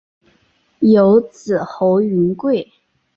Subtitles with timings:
[0.79, 2.67] 有子侯云桂。